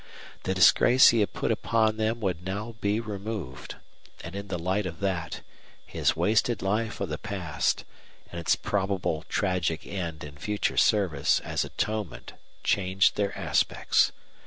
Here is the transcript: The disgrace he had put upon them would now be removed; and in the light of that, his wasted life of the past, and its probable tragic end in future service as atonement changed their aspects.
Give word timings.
The 0.45 0.55
disgrace 0.55 1.09
he 1.09 1.19
had 1.19 1.31
put 1.31 1.51
upon 1.51 1.97
them 1.97 2.21
would 2.21 2.43
now 2.43 2.73
be 2.81 2.99
removed; 2.99 3.75
and 4.23 4.35
in 4.35 4.47
the 4.47 4.57
light 4.57 4.87
of 4.87 4.99
that, 5.01 5.41
his 5.85 6.15
wasted 6.15 6.63
life 6.63 6.99
of 6.99 7.09
the 7.09 7.19
past, 7.19 7.85
and 8.31 8.41
its 8.41 8.55
probable 8.55 9.25
tragic 9.29 9.85
end 9.85 10.23
in 10.23 10.37
future 10.39 10.75
service 10.75 11.39
as 11.41 11.63
atonement 11.63 12.33
changed 12.63 13.15
their 13.15 13.37
aspects. 13.37 14.11